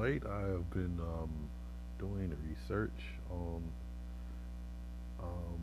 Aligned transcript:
late, 0.00 0.22
I 0.24 0.40
have 0.40 0.70
been 0.70 0.98
um, 1.00 1.30
doing 1.98 2.34
research 2.48 3.04
on 3.30 3.62
um, 5.22 5.60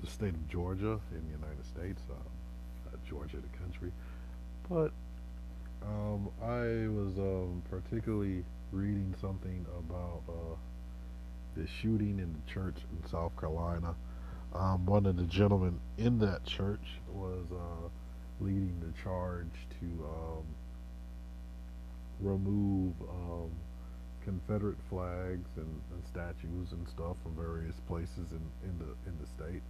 the 0.00 0.06
state 0.06 0.32
of 0.32 0.48
Georgia 0.48 0.98
in 1.12 1.22
the 1.26 1.32
United 1.32 1.64
States, 1.66 2.00
uh, 2.10 2.96
Georgia, 3.06 3.36
the 3.36 3.58
country. 3.58 3.92
But 4.70 4.92
um, 5.86 6.30
I 6.42 6.88
was 6.88 7.18
um, 7.18 7.62
particularly 7.70 8.44
reading 8.72 9.14
something 9.20 9.66
about 9.78 10.22
uh, 10.28 10.56
the 11.54 11.66
shooting 11.66 12.18
in 12.18 12.32
the 12.32 12.52
church 12.52 12.76
in 12.90 13.08
South 13.10 13.38
Carolina. 13.38 13.94
Um, 14.54 14.86
one 14.86 15.04
of 15.04 15.18
the 15.18 15.24
gentlemen 15.24 15.78
in 15.98 16.18
that 16.20 16.44
church 16.46 16.86
was 17.12 17.44
uh, 17.52 17.88
leading 18.40 18.80
the 18.80 19.02
charge 19.02 19.52
to 19.80 19.86
um, 19.86 20.44
remove 22.20 22.94
um, 23.08 23.50
Confederate 24.24 24.78
flags 24.88 25.48
and, 25.56 25.80
and, 25.92 26.02
statues 26.10 26.72
and 26.72 26.88
stuff 26.88 27.16
from 27.22 27.36
various 27.36 27.76
places 27.86 28.26
in, 28.32 28.42
in 28.64 28.78
the 28.78 28.90
in 29.06 29.16
the 29.20 29.26
state, 29.26 29.62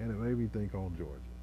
and 0.00 0.10
it 0.10 0.18
made 0.18 0.36
me 0.36 0.48
think 0.52 0.74
on 0.74 0.96
Georgia. 0.96 1.36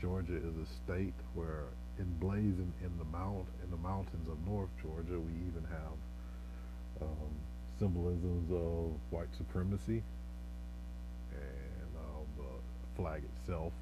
Georgia 0.00 0.36
is 0.36 0.54
a 0.56 0.66
state 0.84 1.14
where, 1.34 1.64
emblazoned 1.98 2.72
in 2.82 2.98
the 2.98 3.04
mount 3.04 3.46
in 3.64 3.70
the 3.70 3.76
mountains 3.76 4.28
of 4.28 4.36
North 4.46 4.70
Georgia, 4.82 5.18
we 5.18 5.32
even 5.48 5.64
have 5.70 7.08
um, 7.08 7.32
symbolisms 7.78 8.50
of 8.50 8.92
white 9.10 9.32
supremacy, 9.36 10.02
and 11.32 11.90
um, 11.96 12.26
the 12.36 13.00
flag 13.00 13.22
itself 13.36 13.72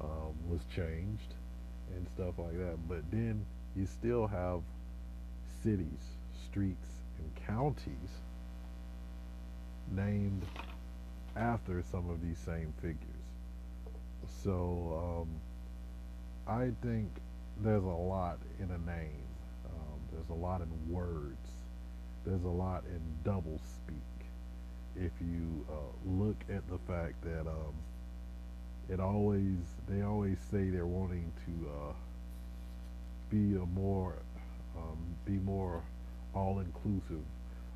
um, 0.00 0.34
was 0.48 0.60
changed 0.74 1.34
and 1.94 2.06
stuff 2.14 2.34
like 2.38 2.58
that. 2.58 2.76
But 2.88 3.10
then 3.10 3.44
you 3.74 3.86
still 3.86 4.26
have 4.26 4.60
cities, 5.66 6.14
streets, 6.48 6.90
and 7.18 7.28
counties 7.44 8.20
named 9.90 10.44
after 11.34 11.82
some 11.90 12.08
of 12.08 12.22
these 12.22 12.38
same 12.38 12.72
figures. 12.80 13.26
So 14.44 15.26
um, 15.26 15.28
I 16.46 16.70
think 16.86 17.10
there's 17.64 17.82
a 17.82 17.86
lot 17.86 18.38
in 18.60 18.66
a 18.70 18.78
name. 18.88 19.26
Um, 19.68 19.98
there's 20.12 20.28
a 20.30 20.40
lot 20.40 20.60
in 20.60 20.94
words. 20.94 21.48
There's 22.24 22.44
a 22.44 22.48
lot 22.48 22.84
in 22.84 23.00
double 23.24 23.60
speak. 23.64 23.96
If 24.94 25.10
you 25.20 25.66
uh, 25.68 26.08
look 26.08 26.36
at 26.48 26.62
the 26.68 26.78
fact 26.86 27.20
that 27.24 27.40
um, 27.40 27.74
it 28.88 29.00
always, 29.00 29.58
they 29.88 30.02
always 30.02 30.38
say 30.48 30.70
they're 30.70 30.86
wanting 30.86 31.32
to 31.44 31.68
uh, 31.68 31.92
be 33.30 33.56
a 33.56 33.66
more 33.66 34.14
um, 34.78 34.98
be 35.24 35.32
more 35.32 35.82
all 36.34 36.58
inclusive, 36.60 37.24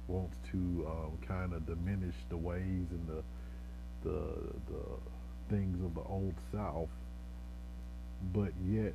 wants 0.08 0.36
to 0.52 0.86
um, 0.88 1.18
kind 1.26 1.52
of 1.54 1.66
diminish 1.66 2.14
the 2.28 2.36
ways 2.36 2.86
and 2.90 3.06
the 3.08 3.22
the 4.02 4.20
the 4.68 4.84
things 5.48 5.82
of 5.84 5.94
the 5.94 6.02
old 6.02 6.34
South, 6.52 6.88
but 8.32 8.52
yet 8.68 8.94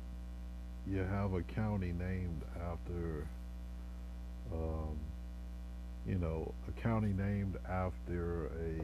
you 0.88 0.98
have 0.98 1.32
a 1.34 1.42
county 1.42 1.92
named 1.92 2.42
after 2.70 3.26
um, 4.52 4.96
you 6.06 6.16
know 6.16 6.52
a 6.68 6.80
county 6.80 7.12
named 7.12 7.56
after 7.68 8.46
a 8.46 8.80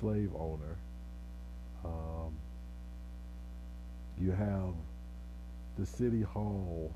slave 0.00 0.30
owner. 0.38 0.76
Um, 1.84 2.34
you 4.20 4.32
have 4.32 4.74
the 5.78 5.86
city 5.86 6.22
hall 6.22 6.90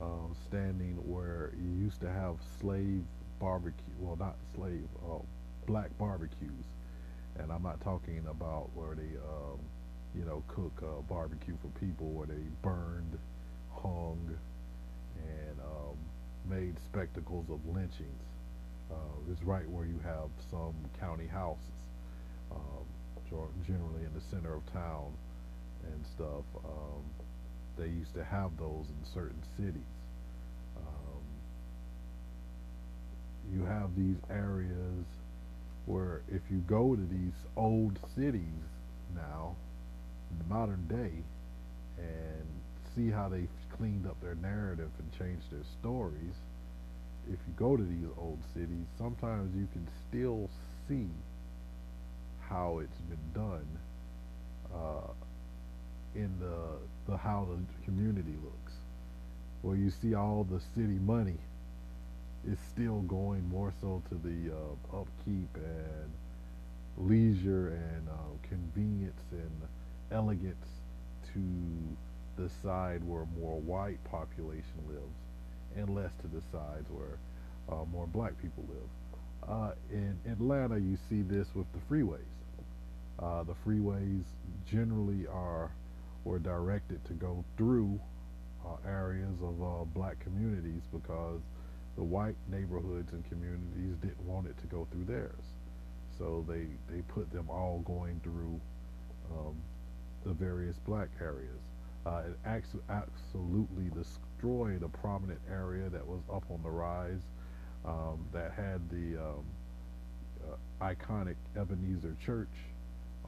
um, 0.00 0.34
standing 0.48 0.96
where 1.06 1.52
you 1.56 1.84
used 1.84 2.00
to 2.00 2.10
have 2.10 2.36
slave 2.60 3.02
barbecue, 3.40 3.94
well, 3.98 4.16
not 4.16 4.36
slave, 4.54 4.88
uh, 5.04 5.18
black 5.66 5.96
barbecues. 5.98 6.66
And 7.38 7.50
I'm 7.52 7.62
not 7.62 7.80
talking 7.80 8.24
about 8.28 8.70
where 8.74 8.94
they, 8.94 9.16
um, 9.18 9.58
you 10.14 10.24
know, 10.24 10.42
cook 10.48 10.72
uh, 10.82 11.00
barbecue 11.08 11.56
for 11.60 11.68
people, 11.80 12.08
where 12.10 12.26
they 12.26 12.42
burned, 12.62 13.18
hung, 13.74 14.36
and 15.16 15.60
um, 15.60 15.96
made 16.48 16.74
spectacles 16.84 17.46
of 17.50 17.64
lynchings. 17.74 18.22
Uh, 18.90 19.32
it's 19.32 19.42
right 19.42 19.68
where 19.70 19.86
you 19.86 19.98
have 20.04 20.28
some 20.50 20.74
county 21.00 21.26
houses, 21.26 21.62
um, 22.50 22.84
generally 23.66 24.04
in 24.04 24.12
the 24.14 24.20
center 24.30 24.54
of 24.54 24.72
town 24.72 25.10
and 25.84 26.04
stuff. 26.14 26.44
They 27.82 27.88
used 27.88 28.14
to 28.14 28.22
have 28.22 28.56
those 28.58 28.86
in 28.86 29.12
certain 29.12 29.42
cities. 29.56 29.82
Um, 30.76 31.22
you 33.52 33.64
have 33.64 33.96
these 33.96 34.18
areas 34.30 35.04
where 35.86 36.22
if 36.30 36.42
you 36.48 36.58
go 36.58 36.94
to 36.94 37.02
these 37.02 37.34
old 37.56 37.98
cities 38.14 38.62
now, 39.16 39.56
in 40.30 40.38
the 40.38 40.54
modern 40.54 40.86
day, 40.86 41.24
and 41.98 42.46
see 42.94 43.10
how 43.10 43.28
they've 43.28 43.48
cleaned 43.76 44.06
up 44.06 44.20
their 44.22 44.36
narrative 44.36 44.90
and 45.00 45.18
changed 45.18 45.50
their 45.50 45.64
stories, 45.80 46.36
if 47.26 47.38
you 47.48 47.54
go 47.56 47.76
to 47.76 47.82
these 47.82 48.06
old 48.16 48.38
cities, 48.54 48.86
sometimes 48.96 49.56
you 49.56 49.66
can 49.72 49.88
still 50.08 50.48
see 50.88 51.08
how 52.48 52.78
it's 52.78 53.00
been 53.08 53.32
done 53.34 53.66
uh, 54.72 55.10
in 56.14 56.30
the 56.38 56.78
the 57.06 57.16
how 57.16 57.46
the 57.50 57.84
community 57.84 58.34
looks. 58.42 58.72
Where 59.62 59.76
you 59.76 59.90
see 59.90 60.14
all 60.14 60.44
the 60.50 60.60
city 60.74 60.98
money 60.98 61.38
is 62.50 62.58
still 62.70 63.00
going 63.02 63.48
more 63.48 63.72
so 63.80 64.02
to 64.08 64.14
the 64.16 64.52
uh, 64.52 65.00
upkeep 65.00 65.48
and 65.54 66.10
leisure 66.98 67.68
and 67.68 68.08
uh, 68.08 68.48
convenience 68.48 69.22
and 69.30 69.62
elegance 70.10 70.66
to 71.32 71.40
the 72.36 72.50
side 72.62 73.02
where 73.04 73.26
more 73.38 73.60
white 73.60 74.02
population 74.04 74.64
lives 74.88 75.14
and 75.76 75.94
less 75.94 76.10
to 76.20 76.26
the 76.28 76.42
sides 76.50 76.86
where 76.90 77.18
uh, 77.70 77.84
more 77.92 78.06
black 78.06 78.32
people 78.42 78.64
live. 78.68 79.48
Uh, 79.48 79.72
in 79.90 80.16
Atlanta, 80.30 80.78
you 80.78 80.96
see 81.08 81.22
this 81.22 81.48
with 81.54 81.66
the 81.72 81.78
freeways. 81.90 82.18
Uh, 83.18 83.42
the 83.44 83.54
freeways 83.66 84.22
generally 84.70 85.26
are 85.26 85.70
were 86.24 86.38
directed 86.38 87.04
to 87.06 87.12
go 87.14 87.44
through 87.56 88.00
uh, 88.64 88.76
areas 88.88 89.36
of 89.42 89.62
uh, 89.62 89.84
black 89.84 90.18
communities 90.20 90.82
because 90.92 91.40
the 91.96 92.02
white 92.02 92.36
neighborhoods 92.48 93.12
and 93.12 93.28
communities 93.28 93.96
didn't 94.00 94.24
want 94.24 94.46
it 94.46 94.56
to 94.58 94.66
go 94.66 94.86
through 94.90 95.04
theirs. 95.04 95.44
So 96.18 96.44
they, 96.48 96.66
they 96.88 97.02
put 97.02 97.30
them 97.32 97.50
all 97.50 97.82
going 97.84 98.20
through 98.22 98.60
um, 99.30 99.56
the 100.24 100.32
various 100.32 100.76
black 100.86 101.08
areas. 101.20 101.60
Uh, 102.06 102.22
it 102.26 102.72
absolutely 102.88 103.90
destroyed 103.94 104.82
a 104.82 104.88
prominent 104.88 105.40
area 105.50 105.88
that 105.88 106.06
was 106.06 106.20
up 106.32 106.44
on 106.50 106.60
the 106.62 106.70
rise 106.70 107.20
um, 107.84 108.26
that 108.32 108.52
had 108.52 108.88
the 108.90 109.20
um, 109.20 109.44
uh, 110.44 110.84
iconic 110.84 111.36
Ebenezer 111.56 112.16
Church 112.24 112.48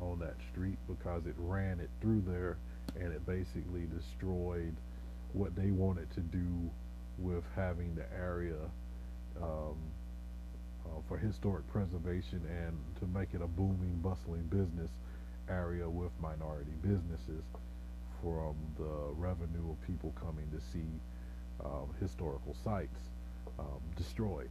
on 0.01 0.19
that 0.19 0.35
street 0.51 0.79
because 0.89 1.27
it 1.27 1.35
ran 1.39 1.79
it 1.81 1.91
through 2.01 2.23
there 2.27 2.57
and 3.01 3.13
it 3.13 3.27
basically 3.27 3.87
destroyed 3.95 4.75
what 5.33 5.55
they 5.57 5.71
wanted 5.71 6.11
to 6.13 6.21
do 6.21 6.71
with 7.19 7.45
having 7.55 7.95
the 7.95 8.05
area 8.17 8.57
um, 9.43 9.77
uh, 10.87 11.01
for 11.09 11.19
historic 11.19 11.67
preservation 11.73 12.41
and 12.49 12.79
to 12.99 13.07
make 13.19 13.35
it 13.35 13.43
a 13.43 13.47
booming, 13.47 13.99
bustling 14.03 14.43
business 14.45 14.91
area 15.49 15.89
with 15.89 16.11
minority 16.21 16.73
businesses 16.83 17.43
from 18.23 18.55
the 18.79 19.13
revenue 19.17 19.71
of 19.71 19.87
people 19.87 20.13
coming 20.19 20.49
to 20.51 20.61
see 20.73 20.89
um, 21.65 21.89
historical 22.01 22.57
sites 22.65 23.11
um, 23.59 23.81
destroyed. 23.97 24.51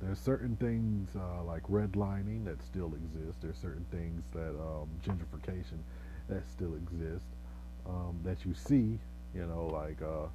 There's 0.00 0.18
certain 0.18 0.56
things 0.56 1.10
uh, 1.14 1.42
like 1.44 1.62
redlining 1.64 2.44
that 2.46 2.62
still 2.62 2.94
exist. 2.94 3.38
There's 3.42 3.58
certain 3.58 3.84
things 3.90 4.22
that 4.32 4.50
um, 4.50 4.88
gentrification 5.04 5.78
that 6.28 6.48
still 6.50 6.74
exist 6.74 7.26
um, 7.86 8.18
that 8.24 8.44
you 8.44 8.54
see, 8.54 8.98
you 9.34 9.46
know, 9.46 9.66
like 9.66 10.00
uh, 10.02 10.26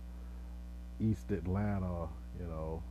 East 1.00 1.32
Atlanta, 1.32 2.08
you 2.40 2.46
know, 2.48 2.84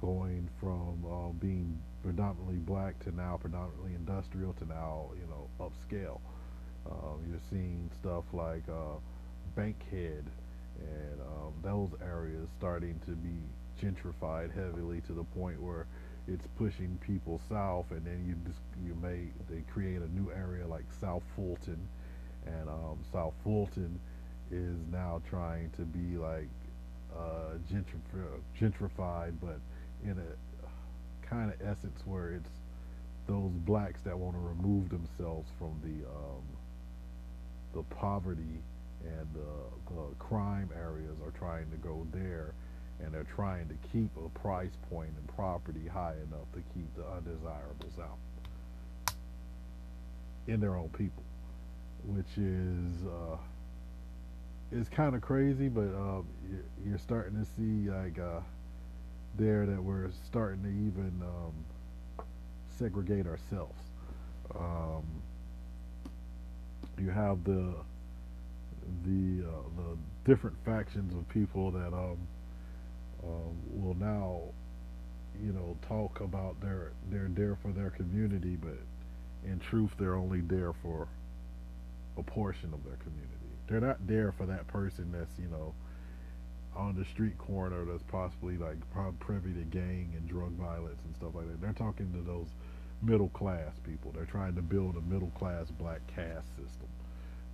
going 0.00 0.48
from 0.60 1.04
uh, 1.04 1.28
being 1.40 1.78
predominantly 2.02 2.56
black 2.56 2.98
to 3.00 3.14
now 3.14 3.36
predominantly 3.40 3.94
industrial 3.94 4.52
to 4.54 4.66
now, 4.66 5.10
you 5.14 5.26
know, 5.28 5.48
upscale. 5.60 6.20
Um, 6.90 7.20
you're 7.28 7.40
seeing 7.50 7.90
stuff 8.00 8.24
like 8.32 8.62
uh, 8.68 8.98
Bankhead 9.56 10.24
and 10.78 11.20
um, 11.20 11.52
those 11.62 11.90
areas 12.02 12.48
starting 12.58 13.00
to 13.06 13.12
be 13.12 13.40
gentrified 13.82 14.54
heavily 14.54 15.00
to 15.02 15.12
the 15.12 15.24
point 15.24 15.60
where 15.60 15.86
it's 16.28 16.46
pushing 16.58 16.98
people 17.06 17.40
south, 17.48 17.86
and 17.90 18.04
then 18.04 18.24
you 18.26 18.34
just 18.46 18.60
you 18.84 18.94
may 19.00 19.28
they 19.48 19.62
create 19.72 20.02
a 20.02 20.08
new 20.08 20.30
area 20.32 20.66
like 20.66 20.84
South 21.00 21.22
Fulton, 21.34 21.88
and 22.46 22.68
um, 22.68 22.98
South 23.12 23.34
Fulton 23.44 24.00
is 24.50 24.76
now 24.90 25.20
trying 25.28 25.70
to 25.70 25.82
be 25.82 26.16
like 26.16 26.48
uh, 27.16 27.58
gentrified, 28.60 29.34
but 29.40 29.60
in 30.04 30.18
a 30.18 31.26
kind 31.26 31.52
of 31.52 31.60
essence 31.60 32.00
where 32.04 32.30
it's 32.30 32.50
those 33.26 33.50
blacks 33.64 34.00
that 34.02 34.16
want 34.16 34.34
to 34.34 34.40
remove 34.40 34.88
themselves 34.88 35.48
from 35.58 35.80
the 35.82 36.06
um, 36.08 36.42
the 37.74 37.82
poverty 37.94 38.62
and 39.04 39.26
the, 39.34 39.94
the 39.94 40.14
crime 40.18 40.70
areas 40.76 41.16
are 41.24 41.30
trying 41.38 41.70
to 41.70 41.76
go 41.76 42.06
there 42.12 42.54
and 43.02 43.12
they're 43.12 43.24
trying 43.24 43.68
to 43.68 43.74
keep 43.92 44.10
a 44.16 44.28
price 44.38 44.76
point 44.90 45.10
and 45.16 45.36
property 45.36 45.86
high 45.92 46.14
enough 46.28 46.50
to 46.54 46.62
keep 46.74 46.94
the 46.96 47.04
undesirables 47.06 47.98
out 48.00 48.18
in 50.46 50.60
their 50.60 50.76
own 50.76 50.88
people, 50.90 51.22
which 52.04 52.38
is 52.38 53.04
uh, 53.06 53.36
is 54.72 54.88
kind 54.88 55.14
of 55.14 55.20
crazy. 55.20 55.68
But 55.68 55.94
um, 55.94 56.26
you're 56.86 56.98
starting 56.98 57.38
to 57.38 57.44
see 57.44 57.90
like 57.90 58.18
uh, 58.18 58.40
there 59.36 59.66
that 59.66 59.82
we're 59.82 60.10
starting 60.26 60.62
to 60.62 60.68
even 60.68 61.20
um, 61.22 61.52
segregate 62.78 63.26
ourselves. 63.26 63.80
Um, 64.58 65.04
you 66.98 67.10
have 67.10 67.44
the 67.44 67.74
the 69.04 69.44
uh, 69.46 69.68
the 69.76 69.96
different 70.24 70.56
factions 70.64 71.12
of 71.14 71.28
people 71.28 71.70
that 71.72 71.92
um, 71.92 72.16
um, 73.26 73.82
will 73.82 73.94
now, 73.94 74.40
you 75.42 75.52
know, 75.52 75.76
talk 75.88 76.20
about 76.20 76.60
their 76.60 76.92
they're 77.10 77.28
there 77.30 77.56
for 77.62 77.72
their 77.72 77.90
community, 77.90 78.56
but 78.56 78.78
in 79.44 79.58
truth, 79.58 79.90
they're 79.98 80.16
only 80.16 80.40
there 80.40 80.72
for 80.82 81.08
a 82.16 82.22
portion 82.22 82.72
of 82.72 82.82
their 82.84 82.96
community. 82.96 83.32
They're 83.68 83.80
not 83.80 84.06
there 84.06 84.32
for 84.32 84.46
that 84.46 84.66
person 84.68 85.12
that's 85.12 85.38
you 85.38 85.48
know 85.48 85.74
on 86.74 86.94
the 86.94 87.04
street 87.06 87.36
corner 87.38 87.84
that's 87.84 88.02
possibly 88.04 88.56
like 88.56 88.76
privy 89.18 89.52
to 89.54 89.64
gang 89.64 90.12
and 90.16 90.28
drug 90.28 90.52
violence 90.52 91.00
and 91.04 91.16
stuff 91.16 91.34
like 91.34 91.46
that. 91.48 91.60
They're 91.60 91.72
talking 91.72 92.12
to 92.12 92.20
those 92.20 92.48
middle 93.02 93.28
class 93.30 93.72
people. 93.84 94.12
They're 94.14 94.26
trying 94.26 94.54
to 94.56 94.62
build 94.62 94.96
a 94.96 95.00
middle 95.00 95.30
class 95.38 95.66
black 95.78 96.00
caste 96.14 96.48
system 96.56 96.88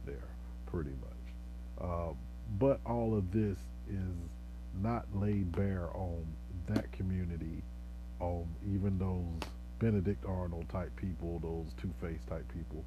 there, 0.06 0.28
pretty 0.66 0.90
much. 0.90 1.88
Uh, 1.88 2.12
but 2.58 2.80
all 2.84 3.16
of 3.16 3.32
this 3.32 3.56
is 3.88 4.14
not 4.80 5.06
laid 5.14 5.52
bare 5.52 5.88
on 5.94 6.24
that 6.68 6.90
community, 6.92 7.62
on 8.20 8.46
even 8.72 8.98
those 8.98 9.50
Benedict 9.78 10.24
Arnold 10.26 10.68
type 10.68 10.94
people, 10.96 11.40
those 11.40 11.72
Two 11.80 11.92
Face 12.00 12.20
type 12.28 12.50
people. 12.52 12.84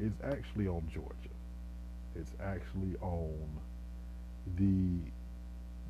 It's 0.00 0.20
actually 0.24 0.66
on 0.68 0.88
Georgia. 0.92 1.34
It's 2.14 2.32
actually 2.42 2.96
on 3.00 3.38
the 4.56 5.10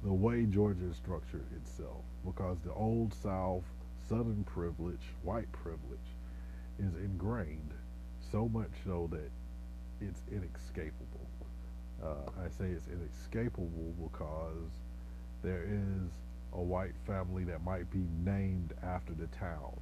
the 0.04 0.12
way 0.12 0.44
Georgia 0.44 0.86
is 0.90 0.96
structured 0.96 1.46
itself, 1.56 2.04
because 2.24 2.58
the 2.64 2.72
old 2.72 3.14
South, 3.14 3.64
Southern 4.08 4.44
privilege, 4.44 5.00
white 5.22 5.50
privilege, 5.52 5.98
is 6.78 6.94
ingrained 7.02 7.72
so 8.30 8.48
much 8.48 8.70
so 8.84 9.08
that 9.10 9.30
it's 10.00 10.20
inescapable. 10.30 11.26
Uh, 12.04 12.30
I 12.44 12.48
say 12.50 12.66
it's 12.66 12.86
inescapable 12.88 13.94
because 14.04 14.70
there 15.42 15.64
is 15.64 16.10
a 16.52 16.60
white 16.60 16.94
family 17.06 17.44
that 17.44 17.64
might 17.64 17.90
be 17.90 18.04
named 18.24 18.72
after 18.82 19.12
the 19.12 19.26
town. 19.28 19.78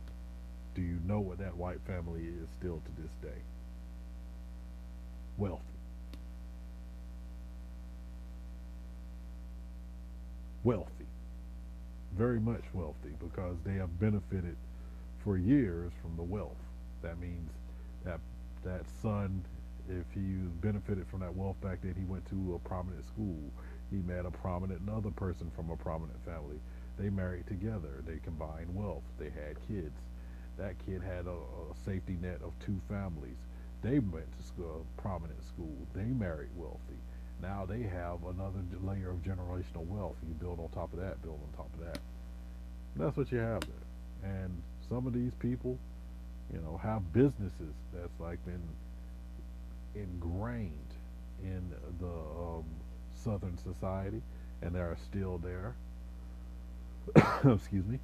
Do 0.75 0.83
you 0.83 0.99
know 1.06 1.21
what 1.21 1.39
that 1.39 1.56
white 1.56 1.81
family 1.87 2.23
is 2.23 2.49
still 2.59 2.81
to 2.85 3.03
this 3.03 3.12
day? 3.23 3.41
Wealthy. 5.39 5.62
Wealthy. 10.65 11.06
Very 12.17 12.41
much 12.41 12.62
wealthy 12.73 13.15
because 13.21 13.56
they 13.65 13.75
have 13.75 14.01
benefited 14.01 14.56
for 15.23 15.37
years 15.37 15.93
from 16.03 16.17
the 16.17 16.23
wealth. 16.23 16.56
That 17.03 17.19
means 17.21 17.51
that 18.05 18.21
that 18.65 18.83
son, 19.03 19.45
if 19.89 20.05
he 20.15 20.21
benefited 20.61 21.06
from 21.09 21.21
that 21.21 21.35
wealth 21.35 21.61
back 21.61 21.83
then, 21.83 21.95
he 21.97 22.05
went 22.05 22.27
to 22.31 22.55
a 22.55 22.69
prominent 22.69 23.05
school 23.06 23.39
he 23.94 24.12
met 24.12 24.26
a 24.26 24.31
prominent 24.31 24.81
another 24.81 25.11
person 25.11 25.50
from 25.55 25.70
a 25.70 25.76
prominent 25.76 26.19
family. 26.25 26.58
They 26.99 27.11
married 27.11 27.46
together. 27.46 28.02
They 28.06 28.19
combined 28.25 28.75
wealth. 28.75 29.02
They 29.19 29.31
had 29.31 29.56
kids. 29.69 29.94
That 30.58 30.75
kid 30.85 31.02
had 31.02 31.26
a, 31.26 31.31
a 31.31 31.75
safety 31.85 32.17
net 32.20 32.41
of 32.44 32.52
two 32.64 32.81
families. 32.88 33.38
They 33.82 33.99
went 33.99 34.26
to 34.38 34.46
school, 34.46 34.87
prominent 34.96 35.44
school. 35.46 35.76
They 35.94 36.05
married 36.05 36.50
wealthy. 36.56 36.99
Now 37.43 37.67
they 37.67 37.82
have 37.82 38.25
another 38.25 38.61
layer 38.82 39.11
of 39.11 39.19
generational 39.19 39.87
wealth. 39.87 40.17
You 40.26 40.35
build 40.35 40.58
on 40.61 40.69
top 40.70 40.93
of 40.93 41.00
that, 41.00 41.23
build 41.23 41.41
on 41.43 41.56
top 41.56 41.73
of 41.75 41.87
that. 41.87 41.99
That's 42.96 43.17
what 43.17 43.31
you 43.31 43.38
have 43.38 43.62
there. 43.62 44.31
And 44.32 44.62
some 44.88 45.06
of 45.06 45.12
these 45.12 45.35
people, 45.35 45.79
you 46.52 46.61
know, 46.61 46.79
have 46.79 47.12
businesses 47.12 47.75
that's 47.93 48.19
like 48.20 48.38
been 48.44 48.62
ingrained 49.94 50.94
in 51.43 51.62
the 52.00 52.06
um, 52.06 52.64
Southern 53.25 53.59
society, 53.59 54.23
and 54.62 54.75
that 54.75 54.81
are 54.81 54.99
still 55.09 55.38
there. 55.38 55.75
excuse 57.44 57.87
me, 57.87 57.99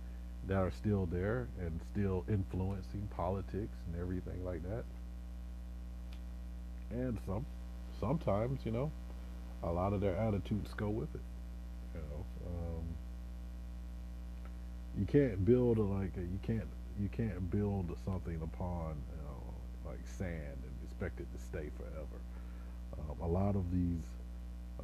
that 0.47 0.59
are 0.59 0.71
still 0.71 1.07
there 1.07 1.49
and 1.61 1.81
still 1.93 2.25
influencing 2.29 3.09
politics 3.17 3.77
and 3.87 4.01
everything 4.01 4.45
like 4.45 4.63
that. 4.63 4.85
And 6.91 7.19
some, 7.27 7.47
sometimes, 7.99 8.61
you 8.65 8.73
know, 8.73 8.91
a 9.63 9.71
lot 9.71 9.93
of 9.93 10.01
their 10.01 10.17
attitudes 10.17 10.73
go 10.77 10.89
with 10.89 11.15
it. 11.15 11.21
You 11.95 12.01
know, 12.01 12.25
um, 12.47 12.85
you 14.99 15.07
can't 15.07 15.45
build 15.45 15.79
a, 15.79 15.83
like 15.83 16.13
a, 16.17 16.21
you 16.21 16.39
can't 16.43 16.67
you 17.01 17.09
can't 17.09 17.51
build 17.51 17.97
something 18.05 18.41
upon 18.43 18.97
you 19.11 19.23
know 19.23 19.91
like 19.91 20.01
sand 20.19 20.59
and 20.63 20.73
expect 20.85 21.21
it 21.21 21.27
to 21.33 21.43
stay 21.43 21.71
forever. 21.79 22.21
Um, 22.99 23.17
a 23.23 23.27
lot 23.27 23.55
of 23.57 23.71
these 23.71 24.05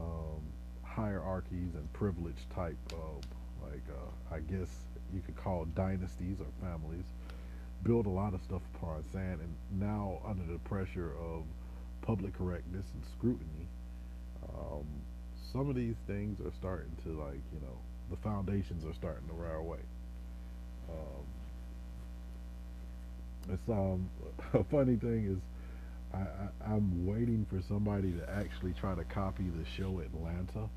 um, 0.01 0.43
hierarchies 0.83 1.75
and 1.75 1.93
privilege 1.93 2.49
type 2.55 2.79
of, 2.93 3.25
like, 3.71 3.83
uh, 3.91 4.35
I 4.35 4.41
guess 4.41 4.69
you 5.15 5.21
could 5.25 5.37
call 5.37 5.65
dynasties 5.75 6.39
or 6.41 6.47
families, 6.67 7.05
build 7.83 8.07
a 8.07 8.11
lot 8.11 8.35
of 8.35 8.43
stuff 8.43 8.63
upon 8.75 9.05
sand, 9.13 9.41
and 9.41 9.81
now 9.81 10.21
under 10.27 10.45
the 10.51 10.59
pressure 10.61 11.13
of 11.21 11.45
public 12.03 12.37
correctness 12.37 12.87
and 12.95 13.03
scrutiny, 13.17 13.69
um, 14.49 14.87
some 15.53 15.69
of 15.69 15.77
these 15.77 15.97
things 16.07 16.41
are 16.41 16.53
starting 16.59 16.93
to, 17.05 17.11
like, 17.21 17.41
you 17.53 17.61
know, 17.61 17.79
the 18.11 18.17
foundations 18.17 18.85
are 18.85 18.95
starting 18.95 19.27
to 19.29 19.35
wear 19.35 19.55
away. 19.55 19.79
Um, 20.89 21.25
it's 23.53 23.69
um, 23.69 24.09
a 24.55 24.65
funny 24.65 24.97
thing 24.97 25.27
is 25.27 25.39
I, 26.17 26.75
am 26.75 27.07
waiting 27.07 27.47
for 27.49 27.61
somebody 27.63 28.13
to 28.13 28.31
actually 28.31 28.73
try 28.73 28.95
to 28.95 29.05
copy 29.05 29.45
the 29.45 29.65
show 29.65 30.01
Atlanta. 30.01 30.69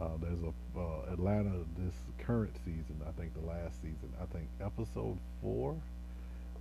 Uh, 0.00 0.16
there's 0.20 0.42
a 0.42 0.78
uh, 0.78 1.12
Atlanta 1.12 1.58
this 1.78 1.94
current 2.18 2.56
season. 2.64 3.00
I 3.06 3.12
think 3.20 3.34
the 3.34 3.46
last 3.46 3.76
season. 3.82 4.12
I 4.20 4.26
think 4.26 4.48
episode 4.60 5.18
four, 5.42 5.76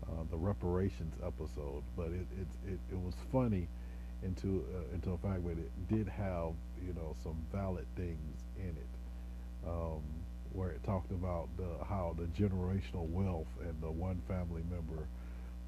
uh, 0.03 0.23
the 0.29 0.37
reparations 0.37 1.13
episode. 1.25 1.83
But 1.95 2.07
it 2.07 2.27
it 2.37 2.73
it, 2.73 2.79
it 2.91 2.97
was 2.97 3.13
funny 3.31 3.67
into 4.23 4.65
uh, 4.75 4.93
into 4.93 5.11
a 5.11 5.17
fact 5.17 5.45
that 5.45 5.57
it 5.57 5.71
did 5.87 6.07
have 6.07 6.53
you 6.85 6.93
know 6.93 7.15
some 7.23 7.37
valid 7.53 7.85
things 7.95 8.43
in 8.57 8.69
it. 8.69 9.67
Um, 9.67 10.01
where 10.53 10.69
it 10.69 10.83
talked 10.83 11.11
about 11.11 11.47
the, 11.57 11.85
how 11.85 12.15
the 12.17 12.25
generational 12.41 13.07
wealth 13.09 13.47
and 13.61 13.79
the 13.83 13.91
one 13.91 14.19
family 14.27 14.63
member 14.71 15.05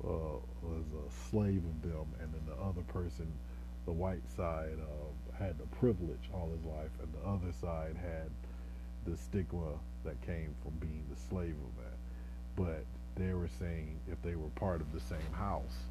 uh, 0.04 0.38
was 0.62 0.86
a 0.94 1.30
slave 1.30 1.64
of 1.64 1.82
them, 1.82 2.08
and 2.20 2.34
then 2.34 2.42
the 2.48 2.62
other 2.64 2.82
person, 2.94 3.32
the 3.86 3.92
white 3.92 4.24
side, 4.36 4.78
uh, 4.80 5.36
had 5.38 5.58
the 5.58 5.68
privilege 5.78 6.30
all 6.34 6.50
his 6.56 6.66
life, 6.66 6.92
and 7.02 7.14
the 7.14 7.28
other 7.28 7.54
side 7.62 7.96
had 7.96 8.30
the 9.06 9.18
stigma 9.18 9.74
that 10.06 10.20
came 10.26 10.54
from 10.64 10.74
being 10.80 11.04
the 11.10 11.20
slave 11.30 11.56
of 11.56 11.84
that. 11.84 11.98
But 12.56 12.86
they 13.16 13.34
were 13.34 13.50
saying 13.60 14.00
if 14.12 14.22
they 14.22 14.36
were 14.36 14.50
part 14.56 14.82
of 14.82 14.92
the 14.94 15.00
same 15.00 15.34
house, 15.34 15.86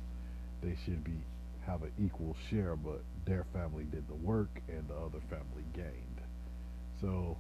they 0.62 0.76
should 0.85 1.02
be 1.05 1.19
have 1.67 1.83
an 1.83 1.93
equal 2.02 2.35
share, 2.49 2.75
but 2.75 3.00
their 3.26 3.45
family 3.52 3.85
did 3.85 4.07
the 4.09 4.14
work 4.14 4.49
and 4.69 4.88
the 4.88 4.95
other 4.95 5.21
family 5.29 5.64
gained. 5.75 6.21
So 7.00 7.37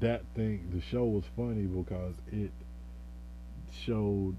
that 0.00 0.22
thing, 0.34 0.70
the 0.74 0.80
show 0.80 1.04
was 1.04 1.24
funny 1.36 1.64
because 1.64 2.14
it 2.32 2.50
showed 3.84 4.36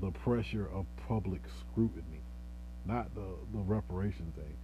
the 0.00 0.10
pressure 0.10 0.68
of 0.72 0.86
public 1.08 1.42
scrutiny, 1.60 2.20
not 2.84 3.14
the 3.14 3.26
the 3.52 3.62
reparation 3.64 4.32
thing. 4.36 4.56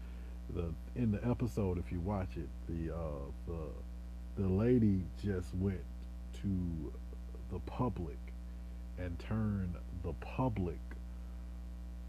The 0.55 1.01
in 1.01 1.13
the 1.13 1.27
episode, 1.29 1.79
if 1.79 1.91
you 1.91 2.01
watch 2.01 2.37
it, 2.37 2.49
the 2.69 2.95
uh, 2.95 3.31
the 3.47 4.43
the 4.43 4.49
lady 4.49 5.03
just 5.23 5.55
went 5.55 5.85
to 6.43 6.93
the 7.51 7.59
public 7.61 8.19
and 8.99 9.19
turned 9.19 9.75
the 10.03 10.13
public 10.15 10.79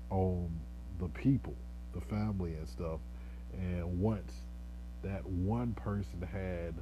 on 0.10 0.50
the 1.00 1.08
people, 1.10 1.56
the 1.94 2.02
family 2.02 2.54
and 2.54 2.68
stuff. 2.68 3.00
And 3.54 4.00
once 4.00 4.34
that 5.04 5.26
one 5.26 5.74
person 5.74 6.28
had 6.32 6.74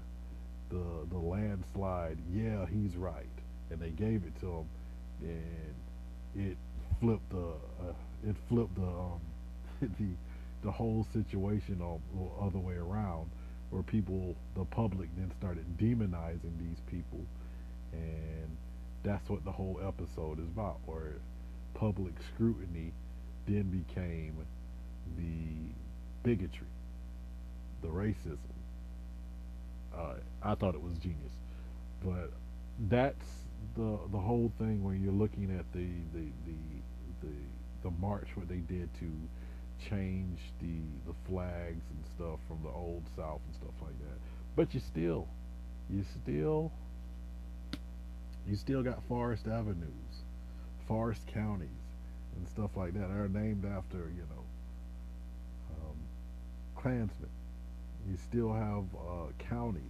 the 0.70 1.06
the 1.10 1.18
landslide, 1.18 2.18
yeah, 2.34 2.66
he's 2.66 2.96
right, 2.96 3.26
and 3.70 3.80
they 3.80 3.90
gave 3.90 4.24
it 4.24 4.40
to 4.42 4.48
him, 4.48 4.66
and 5.22 5.76
it 6.36 6.58
flipped 7.00 7.30
the 7.30 7.38
uh, 7.82 7.94
it 8.28 8.36
flipped 8.50 8.76
the 8.76 8.88
um, 8.88 9.20
the 9.82 10.08
the 10.64 10.72
whole 10.72 11.06
situation 11.14 11.82
all 11.82 12.02
the 12.14 12.46
other 12.46 12.60
way 12.60 12.76
around, 12.76 13.30
where 13.72 13.82
people, 13.82 14.36
the 14.56 14.64
public, 14.66 15.10
then 15.18 15.32
started 15.40 15.66
demonizing 15.78 16.56
these 16.60 16.78
people, 16.90 17.26
and 17.94 18.58
that's 19.04 19.28
what 19.30 19.44
the 19.44 19.52
whole 19.52 19.80
episode 19.86 20.40
is 20.40 20.46
about, 20.46 20.78
where 20.86 21.16
public 21.74 22.14
scrutiny 22.34 22.92
then 23.48 23.64
became 23.64 24.36
the 25.18 25.74
bigotry, 26.24 26.68
the 27.82 27.88
racism. 27.88 28.38
Uh, 29.96 30.14
I 30.44 30.56
thought 30.56 30.76
it 30.76 30.82
was 30.82 30.94
genius, 31.00 31.34
but 32.04 32.32
that's 32.90 33.26
the 33.76 34.00
the 34.12 34.18
whole 34.20 34.52
thing 34.58 34.84
when 34.84 35.02
you're 35.04 35.14
looking 35.14 35.56
at 35.58 35.72
the 35.74 35.88
the 36.14 36.26
the 36.46 36.58
the, 37.22 37.34
the 37.84 37.92
march 38.00 38.28
what 38.36 38.48
they 38.48 38.58
did 38.58 38.90
to 39.00 39.08
change 39.90 40.40
the 40.62 40.80
the 41.08 41.14
flags 41.28 41.84
and 41.90 42.06
stuff 42.16 42.40
from 42.48 42.60
the 42.64 42.70
old 42.70 43.04
South 43.16 43.42
and 43.48 43.56
stuff 43.56 43.74
like 43.82 43.98
that. 44.00 44.20
But 44.56 44.74
you 44.74 44.80
still, 44.80 45.28
you 45.90 46.04
still, 46.24 46.72
you 48.48 48.56
still 48.56 48.84
got 48.84 49.02
Forrest 49.08 49.48
Avenues, 49.48 50.24
Forrest 50.88 51.26
Counties, 51.28 51.70
and 52.36 52.48
stuff 52.48 52.72
like 52.76 52.94
that 52.94 53.10
are 53.10 53.28
named 53.30 53.66
after 53.66 53.98
you 53.98 54.26
know 54.30 54.44
um, 55.72 55.98
Klansmen. 56.76 57.30
You 58.10 58.18
still 58.18 58.52
have 58.52 58.84
uh, 58.96 59.32
counties 59.50 59.82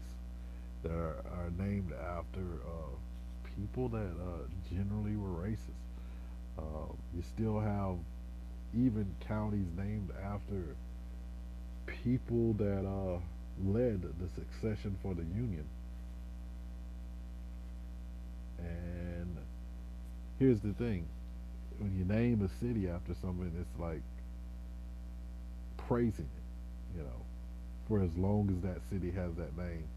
that 0.83 0.91
are, 0.91 1.23
are 1.31 1.51
named 1.57 1.93
after 1.93 2.41
uh, 2.41 2.95
people 3.55 3.89
that 3.89 3.99
uh, 3.99 4.73
generally 4.73 5.15
were 5.15 5.47
racist. 5.47 5.57
Uh, 6.57 6.91
you 7.15 7.23
still 7.35 7.59
have 7.59 7.95
even 8.73 9.05
counties 9.27 9.67
named 9.77 10.09
after 10.23 10.75
people 11.85 12.53
that 12.53 12.85
uh, 12.85 13.19
led 13.65 14.01
the 14.01 14.27
succession 14.35 14.97
for 15.01 15.13
the 15.13 15.23
Union. 15.23 15.65
And 18.59 19.37
here's 20.39 20.59
the 20.59 20.73
thing 20.73 21.05
when 21.79 21.97
you 21.97 22.05
name 22.05 22.43
a 22.43 22.63
city 22.63 22.87
after 22.89 23.13
something, 23.21 23.51
it's 23.59 23.79
like 23.79 24.01
praising 25.77 26.29
it, 26.29 26.97
you 26.97 27.03
know, 27.03 27.25
for 27.87 28.03
as 28.03 28.15
long 28.15 28.49
as 28.55 28.61
that 28.63 28.79
city 28.89 29.11
has 29.11 29.33
that 29.35 29.57
name, 29.57 29.87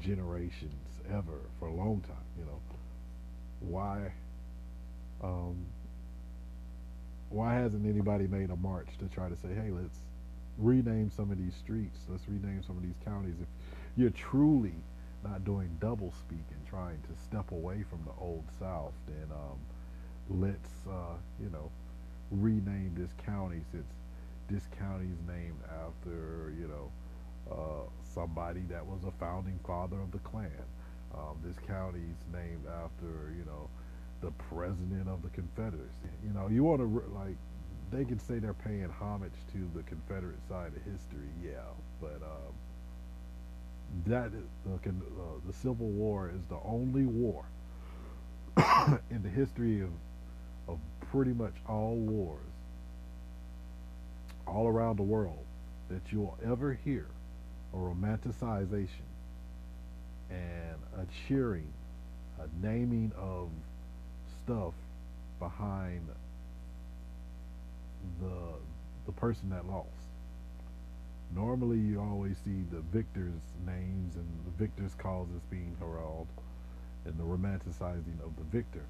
generations 0.00 0.72
ever, 1.10 1.40
for 1.58 1.68
a 1.68 1.72
long 1.72 2.00
time, 2.00 2.16
you 2.38 2.44
know. 2.44 2.58
Why? 3.60 4.12
Um, 5.22 5.56
why 7.30 7.54
hasn't 7.54 7.86
anybody 7.86 8.26
made 8.26 8.50
a 8.50 8.56
march 8.56 8.88
to 9.00 9.06
try 9.06 9.28
to 9.28 9.36
say, 9.36 9.48
hey, 9.48 9.70
let's 9.70 9.98
rename 10.56 11.10
some 11.14 11.30
of 11.30 11.38
these 11.38 11.54
streets, 11.54 11.98
let's 12.08 12.26
rename 12.28 12.62
some 12.66 12.76
of 12.76 12.82
these 12.82 12.96
counties? 13.04 13.34
If 13.40 13.48
you're 13.96 14.10
truly 14.10 14.74
not 15.24 15.44
doing 15.44 15.68
double 15.80 16.12
speak 16.12 16.44
and 16.50 16.66
trying 16.68 16.98
to 17.02 17.22
step 17.22 17.50
away 17.50 17.84
from 17.90 18.00
the 18.04 18.12
old 18.22 18.44
South, 18.58 18.92
then 19.06 19.28
um, 19.32 19.58
let's, 20.40 20.70
uh, 20.88 21.16
you 21.42 21.50
know, 21.50 21.70
rename 22.30 22.94
this 22.96 23.10
county 23.26 23.60
since 23.72 23.86
this 24.48 24.62
county's 24.78 25.18
named 25.26 25.58
after, 25.86 26.52
you 26.58 26.68
know, 26.68 26.90
uh, 27.50 27.88
somebody 28.14 28.60
that 28.70 28.84
was 28.86 29.04
a 29.04 29.10
founding 29.18 29.58
father 29.66 30.00
of 30.00 30.12
the 30.12 30.18
Klan. 30.18 30.50
Um, 31.14 31.36
this 31.44 31.56
county's 31.66 32.18
named 32.32 32.64
after, 32.66 33.32
you 33.36 33.44
know, 33.46 33.68
the 34.20 34.30
president 34.50 35.08
of 35.08 35.22
the 35.22 35.28
Confederacy. 35.30 36.10
You 36.24 36.32
know, 36.34 36.48
you 36.48 36.64
want 36.64 36.80
to 36.80 37.04
like 37.14 37.36
they 37.90 38.04
can 38.04 38.18
say 38.18 38.38
they're 38.38 38.52
paying 38.52 38.88
homage 38.90 39.32
to 39.52 39.70
the 39.74 39.82
Confederate 39.84 40.38
side 40.48 40.72
of 40.76 40.82
history, 40.92 41.28
yeah, 41.42 41.64
but 42.00 42.20
um, 42.22 42.52
that 44.06 44.26
is 44.26 44.48
the 44.66 44.90
uh, 44.90 44.92
the 45.46 45.52
Civil 45.52 45.88
War 45.88 46.30
is 46.34 46.44
the 46.48 46.58
only 46.64 47.04
war 47.06 47.44
in 49.10 49.22
the 49.22 49.28
history 49.28 49.80
of 49.80 49.90
of 50.68 50.78
pretty 51.10 51.32
much 51.32 51.54
all 51.66 51.96
wars 51.96 52.42
all 54.46 54.66
around 54.66 54.96
the 54.96 55.02
world 55.02 55.44
that 55.88 56.00
you'll 56.10 56.36
ever 56.44 56.78
hear 56.84 57.06
a 57.72 57.76
romanticization 57.76 59.07
and 60.30 60.76
a 60.96 61.06
cheering, 61.26 61.72
a 62.38 62.66
naming 62.66 63.12
of 63.18 63.48
stuff 64.44 64.74
behind 65.38 66.06
the 68.20 68.54
the 69.06 69.12
person 69.12 69.48
that 69.50 69.66
lost. 69.66 69.88
Normally, 71.34 71.78
you 71.78 72.00
always 72.00 72.36
see 72.44 72.62
the 72.70 72.80
victors' 72.80 73.40
names 73.66 74.16
and 74.16 74.26
the 74.44 74.50
victors' 74.58 74.94
causes 74.98 75.40
being 75.50 75.76
heralded, 75.78 76.28
and 77.04 77.18
the 77.18 77.24
romanticizing 77.24 78.20
of 78.24 78.36
the 78.36 78.44
victor. 78.50 78.84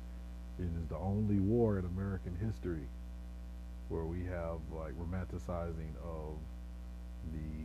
It 0.59 0.65
is 0.65 0.89
the 0.89 0.97
only 0.97 1.39
war 1.39 1.79
in 1.79 1.85
American 1.85 2.37
history 2.41 2.87
where 3.89 4.05
we 4.05 4.25
have 4.25 4.59
like 4.73 4.93
romanticizing 4.99 5.95
of 6.05 6.37
the 7.33 7.65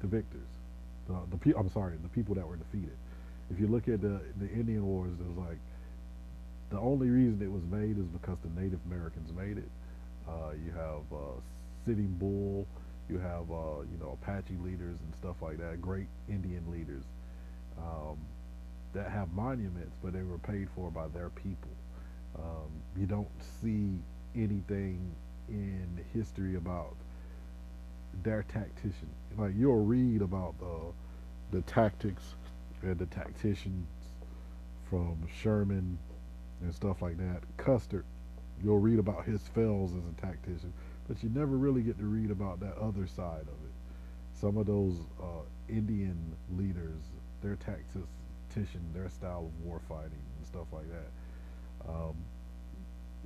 the 0.00 0.06
victors, 0.08 0.48
the 1.08 1.36
the 1.36 1.58
I'm 1.58 1.70
sorry, 1.70 1.94
the 2.02 2.08
people 2.08 2.34
that 2.34 2.46
were 2.46 2.56
defeated. 2.56 2.96
If 3.50 3.60
you 3.60 3.66
look 3.66 3.88
at 3.88 4.00
the 4.00 4.20
the 4.40 4.48
Indian 4.50 4.86
Wars, 4.86 5.12
there's 5.18 5.36
like 5.36 5.58
the 6.70 6.78
only 6.78 7.10
reason 7.10 7.42
it 7.42 7.50
was 7.52 7.62
made 7.70 7.98
is 7.98 8.06
because 8.06 8.38
the 8.42 8.60
Native 8.60 8.80
Americans 8.86 9.30
made 9.32 9.58
it. 9.58 9.68
Uh, 10.28 10.52
you 10.64 10.70
have 10.72 11.02
uh, 11.12 11.38
Sitting 11.84 12.14
Bull, 12.18 12.66
you 13.08 13.18
have 13.18 13.50
uh, 13.50 13.82
you 13.90 13.98
know 14.00 14.16
Apache 14.22 14.56
leaders 14.64 14.96
and 15.04 15.14
stuff 15.20 15.36
like 15.42 15.58
that, 15.58 15.80
great 15.82 16.06
Indian 16.28 16.64
leaders 16.70 17.04
um, 17.78 18.16
that 18.94 19.10
have 19.10 19.32
monuments, 19.32 19.94
but 20.02 20.12
they 20.12 20.22
were 20.22 20.38
paid 20.38 20.68
for 20.74 20.90
by 20.90 21.08
their 21.08 21.30
people. 21.30 21.70
Um, 22.38 22.70
you 22.96 23.06
don't 23.06 23.28
see 23.60 23.90
anything 24.34 24.98
in 25.48 25.86
history 26.14 26.56
about 26.56 26.94
their 28.22 28.44
tactician. 28.44 29.08
Like 29.36 29.52
you'll 29.56 29.84
read 29.84 30.22
about 30.22 30.54
the 30.58 31.56
the 31.56 31.62
tactics 31.62 32.34
and 32.82 32.98
the 32.98 33.06
tacticians 33.06 33.86
from 34.88 35.16
Sherman 35.40 35.98
and 36.62 36.74
stuff 36.74 37.02
like 37.02 37.16
that. 37.18 37.42
Custer, 37.56 38.04
you'll 38.62 38.78
read 38.78 38.98
about 38.98 39.24
his 39.24 39.40
fells 39.48 39.92
as 39.92 40.02
a 40.04 40.20
tactician, 40.20 40.72
but 41.08 41.22
you 41.22 41.30
never 41.30 41.56
really 41.56 41.82
get 41.82 41.98
to 41.98 42.04
read 42.04 42.30
about 42.30 42.60
that 42.60 42.76
other 42.78 43.06
side 43.06 43.42
of 43.42 43.48
it. 43.48 43.72
Some 44.34 44.56
of 44.56 44.66
those 44.66 44.96
uh, 45.20 45.42
Indian 45.68 46.18
leaders, 46.56 47.02
their 47.42 47.56
tactician, 47.56 48.82
their 48.92 49.08
style 49.08 49.50
of 49.50 49.64
war 49.64 49.80
fighting 49.88 50.22
and 50.38 50.46
stuff 50.46 50.66
like 50.72 50.86
that. 50.90 51.88
Um, 51.88 52.14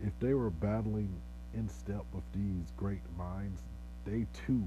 if 0.05 0.19
they 0.21 0.35
were 0.35 0.51
battling 0.51 1.09
in 1.55 1.69
step 1.69 2.05
with 2.13 2.25
these 2.35 2.71
great 2.77 3.01
minds, 3.17 3.63
they 4.07 4.27
too 4.47 4.65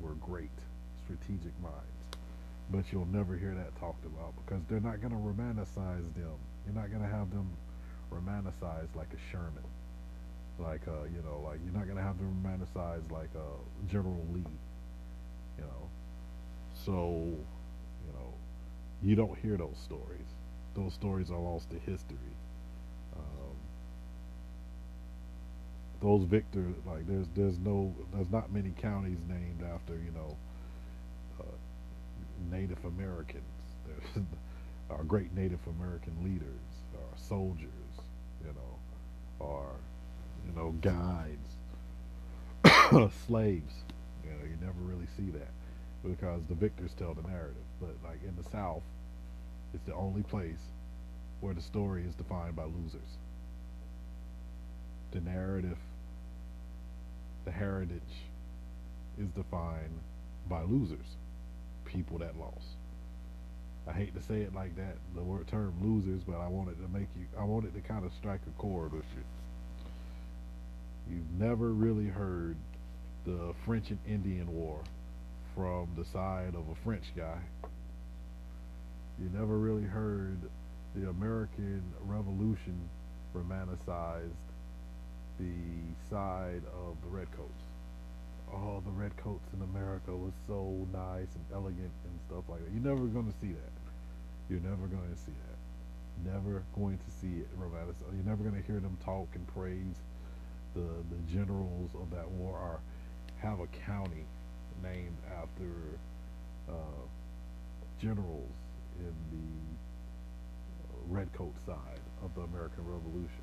were 0.00 0.14
great 0.14 0.50
strategic 1.04 1.52
minds. 1.62 1.76
But 2.70 2.84
you'll 2.90 3.06
never 3.06 3.36
hear 3.36 3.54
that 3.54 3.78
talked 3.78 4.04
about 4.06 4.32
because 4.44 4.62
they're 4.68 4.80
not 4.80 5.00
going 5.00 5.12
to 5.12 5.18
romanticize 5.18 6.12
them. 6.14 6.38
You're 6.64 6.74
not 6.74 6.90
going 6.90 7.02
to 7.02 7.08
have 7.08 7.30
them 7.30 7.48
romanticized 8.10 8.94
like 8.96 9.08
a 9.12 9.30
Sherman. 9.30 9.64
Like, 10.58 10.80
uh, 10.88 11.04
you 11.04 11.22
know, 11.22 11.40
like 11.44 11.58
you're 11.64 11.74
not 11.74 11.84
going 11.84 11.96
to 11.96 12.02
have 12.02 12.16
them 12.18 12.42
romanticized 12.42 13.10
like 13.10 13.30
a 13.34 13.90
General 13.90 14.24
Lee. 14.32 14.44
You 15.58 15.64
know. 15.64 15.88
So, 16.84 17.36
you 18.06 18.12
know, 18.12 18.32
you 19.02 19.16
don't 19.16 19.38
hear 19.38 19.56
those 19.56 19.76
stories. 19.84 20.28
Those 20.74 20.94
stories 20.94 21.30
are 21.30 21.38
lost 21.38 21.70
to 21.70 21.78
history. 21.78 22.16
Those 26.02 26.24
victors, 26.24 26.74
like 26.86 27.06
there's 27.06 27.26
there's 27.34 27.58
no 27.58 27.94
there's 28.12 28.30
not 28.30 28.52
many 28.52 28.70
counties 28.80 29.18
named 29.28 29.62
after 29.72 29.94
you 29.94 30.10
know 30.14 30.36
uh, 31.40 31.44
Native 32.50 32.84
Americans. 32.84 33.44
There's 33.86 34.24
our 34.90 35.04
great 35.04 35.34
Native 35.34 35.60
American 35.78 36.12
leaders, 36.24 36.60
our 36.94 37.16
soldiers, 37.16 37.68
you 38.44 38.52
know, 38.52 38.78
or 39.38 39.66
you 40.46 40.52
know 40.56 40.74
guides, 40.80 41.56
slaves. 43.26 43.74
You 44.24 44.30
know, 44.30 44.44
you 44.44 44.56
never 44.60 44.80
really 44.80 45.06
see 45.16 45.30
that 45.38 45.50
because 46.04 46.42
the 46.48 46.54
victors 46.54 46.90
tell 46.98 47.14
the 47.14 47.22
narrative. 47.28 47.56
But 47.80 47.94
like 48.04 48.22
in 48.26 48.34
the 48.36 48.48
South, 48.50 48.82
it's 49.72 49.84
the 49.84 49.94
only 49.94 50.22
place 50.22 50.60
where 51.40 51.54
the 51.54 51.62
story 51.62 52.04
is 52.04 52.14
defined 52.14 52.56
by 52.56 52.64
losers. 52.64 53.18
The 55.12 55.20
narrative, 55.20 55.78
the 57.44 57.50
heritage 57.50 58.00
is 59.18 59.28
defined 59.30 59.98
by 60.48 60.62
losers, 60.62 61.16
people 61.84 62.18
that 62.18 62.38
lost. 62.38 62.76
I 63.86 63.92
hate 63.92 64.14
to 64.14 64.22
say 64.22 64.42
it 64.42 64.54
like 64.54 64.76
that, 64.76 64.96
the 65.14 65.22
word 65.22 65.48
term 65.48 65.74
losers, 65.82 66.22
but 66.22 66.36
I 66.36 66.48
wanted 66.48 66.80
to 66.82 66.88
make 66.88 67.08
you, 67.18 67.26
I 67.38 67.44
wanted 67.44 67.74
to 67.74 67.80
kind 67.80 68.04
of 68.04 68.12
strike 68.14 68.40
a 68.46 68.60
chord 68.60 68.92
with 68.92 69.04
you. 69.16 69.24
You've 71.10 71.40
never 71.40 71.72
really 71.72 72.08
heard 72.08 72.56
the 73.26 73.54
French 73.64 73.90
and 73.90 73.98
Indian 74.06 74.52
War 74.52 74.78
from 75.54 75.88
the 75.96 76.04
side 76.04 76.54
of 76.54 76.68
a 76.68 76.74
French 76.84 77.04
guy. 77.16 77.38
You 79.20 79.30
never 79.34 79.58
really 79.58 79.84
heard 79.84 80.38
the 80.94 81.08
American 81.08 81.82
Revolution 82.06 82.88
romanticized 83.34 84.30
the 85.42 86.10
side 86.10 86.62
of 86.86 86.94
the 87.02 87.08
redcoats. 87.08 87.62
Oh, 88.52 88.82
the 88.84 88.90
redcoats 88.90 89.48
in 89.54 89.62
America 89.62 90.14
was 90.14 90.32
so 90.46 90.86
nice 90.92 91.32
and 91.34 91.44
elegant 91.54 91.90
and 92.04 92.14
stuff 92.28 92.44
like 92.48 92.60
that. 92.62 92.70
You're 92.72 92.94
never 92.94 93.06
going 93.06 93.26
to 93.26 93.38
see 93.40 93.52
that. 93.52 93.72
You're 94.50 94.60
never 94.60 94.86
going 94.86 95.08
to 95.10 95.18
see 95.18 95.32
that. 95.32 96.30
Never 96.30 96.62
going 96.76 96.98
to 96.98 97.10
see 97.20 97.40
it 97.40 97.48
romanticized. 97.58 98.12
You're 98.14 98.28
never 98.28 98.44
going 98.44 98.60
to 98.60 98.66
hear 98.66 98.78
them 98.78 98.96
talk 99.04 99.28
and 99.34 99.46
praise 99.48 99.96
the 100.74 100.88
the 101.10 101.20
generals 101.32 101.90
of 101.94 102.10
that 102.10 102.28
war 102.30 102.56
or 102.56 102.80
have 103.42 103.60
a 103.60 103.66
county 103.86 104.24
named 104.82 105.16
after 105.40 105.98
uh, 106.68 107.02
generals 108.00 108.52
in 109.00 109.14
the 109.32 111.14
redcoat 111.14 111.54
side 111.66 112.00
of 112.22 112.34
the 112.34 112.42
American 112.42 112.84
Revolution. 112.86 113.41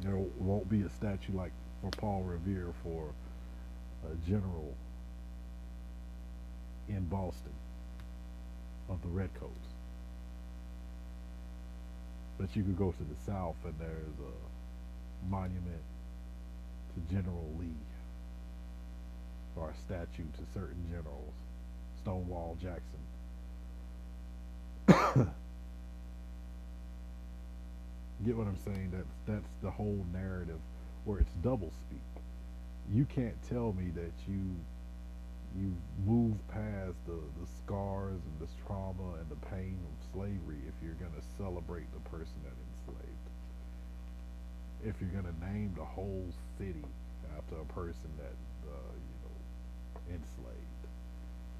There 0.00 0.16
won't 0.38 0.68
be 0.68 0.82
a 0.82 0.90
statue 0.90 1.32
like 1.34 1.52
for 1.80 1.90
Paul 1.90 2.22
Revere 2.22 2.72
for 2.82 3.10
a 4.04 4.28
general 4.28 4.74
in 6.88 7.04
Boston 7.06 7.52
of 8.88 9.00
the 9.02 9.08
Redcoats. 9.08 9.68
But 12.38 12.54
you 12.54 12.62
could 12.62 12.76
go 12.76 12.92
to 12.92 13.04
the 13.04 13.16
south 13.24 13.56
and 13.64 13.74
there's 13.78 14.18
a 14.18 15.30
monument 15.30 15.82
to 16.94 17.14
General 17.14 17.50
Lee 17.58 17.68
or 19.56 19.70
a 19.70 19.74
statue 19.76 20.24
to 20.36 20.42
certain 20.52 20.84
generals, 20.90 21.32
Stonewall 22.02 22.56
Jackson. 22.60 23.00
Get 28.24 28.36
what 28.36 28.46
I'm 28.46 28.58
saying? 28.64 28.90
That's 28.90 29.14
that's 29.26 29.52
the 29.62 29.70
whole 29.70 30.04
narrative 30.12 30.60
where 31.04 31.18
it's 31.18 31.32
double 31.42 31.72
speak. 31.86 32.22
You 32.92 33.04
can't 33.04 33.36
tell 33.48 33.74
me 33.74 33.90
that 33.94 34.12
you 34.26 34.40
you 35.56 35.72
move 36.06 36.34
past 36.48 36.96
the, 37.06 37.20
the 37.40 37.46
scars 37.62 38.20
and 38.24 38.40
the 38.40 38.48
trauma 38.66 39.14
and 39.20 39.28
the 39.30 39.46
pain 39.46 39.78
of 39.86 40.12
slavery 40.12 40.58
if 40.66 40.74
you're 40.82 40.98
to 41.12 41.22
celebrate 41.38 41.86
the 41.92 42.00
person 42.10 42.34
that 42.42 42.56
enslaved. 42.90 43.26
If 44.84 45.00
you're 45.00 45.14
to 45.30 45.46
name 45.46 45.72
the 45.76 45.84
whole 45.84 46.26
city 46.58 46.84
after 47.36 47.56
a 47.60 47.64
person 47.72 48.10
that, 48.18 48.34
uh, 48.66 48.92
you 48.98 49.16
know, 49.22 49.36
enslaved, 50.10 50.84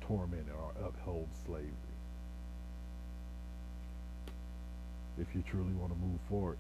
tormented, 0.00 0.54
or 0.58 0.72
upheld 0.84 1.28
slavery. 1.46 1.93
If 5.18 5.34
you 5.34 5.42
truly 5.48 5.72
want 5.72 5.92
to 5.92 5.98
move 5.98 6.18
forward, 6.28 6.58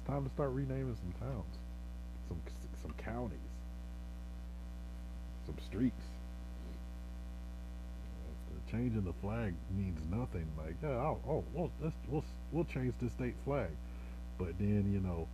it's 0.00 0.08
time 0.08 0.24
to 0.24 0.30
start 0.30 0.50
renaming 0.50 0.96
some 0.96 1.28
towns, 1.28 1.54
some 2.28 2.40
some 2.82 2.92
counties, 3.04 3.38
some 5.46 5.56
streets 5.66 6.02
changing 8.70 9.04
the 9.04 9.12
flag 9.14 9.54
means 9.76 9.98
nothing. 10.10 10.46
Like, 10.56 10.74
yeah, 10.82 10.88
oh, 10.88 11.18
oh 11.26 11.44
well, 11.52 11.70
we'll 12.08 12.24
we'll 12.52 12.64
change 12.64 12.94
the 13.00 13.10
state 13.10 13.34
flag, 13.44 13.70
but 14.38 14.58
then 14.58 14.90
you 14.92 15.00
know, 15.00 15.26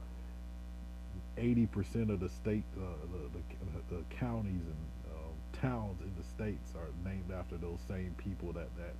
eighty 1.36 1.66
percent 1.66 2.10
of 2.10 2.20
the 2.20 2.28
state, 2.28 2.64
uh, 2.76 2.84
the, 3.12 3.38
the, 3.38 3.96
the 3.96 4.16
counties 4.16 4.52
and 4.52 5.12
uh, 5.12 5.60
towns 5.60 6.00
in 6.00 6.12
the 6.16 6.24
states 6.28 6.72
are 6.76 6.88
named 7.08 7.30
after 7.36 7.56
those 7.56 7.78
same 7.88 8.14
people 8.18 8.52
that 8.52 8.68
that 8.76 8.94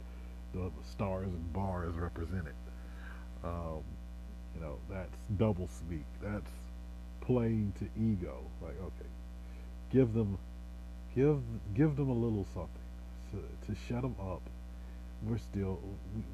the 0.52 0.70
stars 0.90 1.26
and 1.26 1.52
bars 1.52 1.94
represented. 1.94 2.54
Um, 3.44 3.82
you 4.54 4.60
know, 4.60 4.78
that's 4.90 5.16
double 5.36 5.68
speak. 5.68 6.04
That's 6.22 6.50
playing 7.20 7.72
to 7.78 7.84
ego. 8.00 8.38
Like, 8.62 8.80
okay, 8.80 9.10
give 9.92 10.14
them, 10.14 10.38
give 11.14 11.40
give 11.74 11.96
them 11.96 12.08
a 12.08 12.14
little 12.14 12.46
something 12.54 12.84
to, 13.34 13.72
to 13.72 13.78
shut 13.88 14.02
them 14.02 14.14
up, 14.20 14.42
we're 15.22 15.38
still 15.38 15.80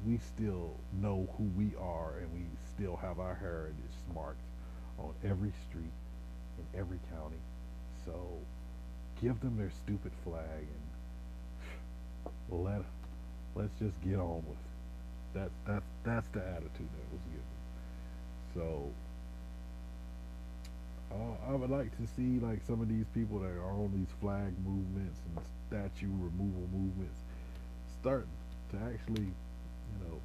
we, 0.05 0.19
still 0.35 0.75
know 1.01 1.27
who 1.37 1.43
we 1.57 1.71
are 1.79 2.13
and 2.19 2.31
we 2.33 2.41
still 2.75 2.97
have 2.97 3.19
our 3.19 3.35
heritage 3.35 3.75
marked 4.13 4.41
on 4.99 5.13
every 5.23 5.53
street 5.69 5.93
in 6.57 6.79
every 6.79 6.99
county. 7.15 7.39
So 8.05 8.13
give 9.21 9.39
them 9.39 9.57
their 9.57 9.71
stupid 9.71 10.11
flag 10.23 10.67
and 12.49 12.63
let 12.63 12.81
let's 13.55 13.73
just 13.79 13.99
get 14.03 14.19
on 14.19 14.43
with 14.47 14.57
it. 14.57 14.70
That's 15.33 15.51
that's 15.65 15.85
that's 16.03 16.27
the 16.29 16.39
attitude 16.39 16.89
that 16.91 17.11
was 17.11 17.21
given. 17.31 17.51
So 18.53 18.91
uh, 21.11 21.51
I 21.51 21.55
would 21.55 21.69
like 21.69 21.95
to 21.97 22.07
see 22.15 22.39
like 22.39 22.61
some 22.67 22.81
of 22.81 22.89
these 22.89 23.05
people 23.13 23.39
that 23.39 23.51
are 23.51 23.71
on 23.71 23.91
these 23.95 24.13
flag 24.19 24.53
movements 24.65 25.19
and 25.27 25.45
statue 25.67 26.11
removal 26.11 26.67
movements 26.73 27.19
start 27.99 28.27
to 28.71 28.77
actually, 28.77 29.23
you 29.23 30.07
know, 30.07 30.19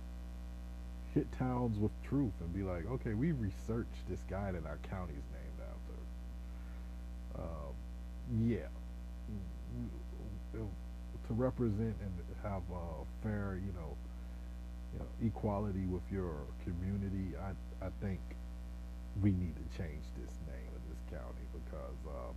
hit 1.14 1.26
towns 1.38 1.78
with 1.78 1.92
truth 2.08 2.32
and 2.40 2.54
be 2.54 2.62
like, 2.62 2.86
okay, 2.90 3.14
we 3.14 3.32
researched 3.32 4.08
this 4.08 4.20
guy 4.28 4.52
that 4.52 4.66
our 4.66 4.78
county's 4.90 5.16
named 5.32 5.60
after. 5.60 7.42
Um, 7.42 7.74
yeah, 8.48 8.68
to 11.26 11.34
represent 11.34 11.96
and 12.00 12.12
have 12.42 12.62
a 12.70 13.04
fair, 13.22 13.58
you 13.64 13.72
know, 13.72 13.96
you 14.96 15.02
know, 15.02 15.28
equality 15.28 15.84
with 15.86 16.02
your 16.10 16.34
community, 16.64 17.36
I 17.36 17.52
I 17.84 17.90
think 18.00 18.20
we 19.22 19.30
need 19.30 19.54
to 19.56 19.78
change 19.78 20.04
this 20.16 20.32
name 20.46 20.72
of 20.74 20.82
this 20.88 20.98
county 21.10 21.44
because 21.52 21.98
um, 22.06 22.34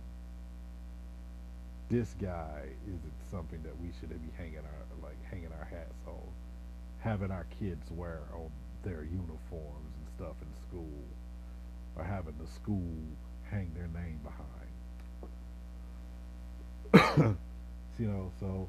this 1.88 2.14
guy 2.20 2.64
isn't 2.86 3.30
something 3.30 3.62
that 3.62 3.78
we 3.80 3.90
should 3.98 4.10
be 4.10 4.30
hanging 4.36 4.58
our 4.58 4.86
like 5.02 5.16
hanging 5.30 5.52
our 5.58 5.64
hats 5.64 6.06
on, 6.06 6.28
having 7.00 7.30
our 7.30 7.46
kids 7.58 7.90
wear 7.90 8.20
on 8.34 8.50
their 8.84 9.04
uniforms 9.04 9.92
and 9.96 10.06
stuff 10.16 10.36
in 10.42 10.48
school, 10.68 11.04
or 11.96 12.04
having 12.04 12.34
the 12.38 12.46
school 12.46 12.92
hang 13.50 13.72
their 13.74 13.88
name 13.88 14.20
behind. 16.92 17.36
you 17.98 18.06
know, 18.06 18.30
so 18.38 18.68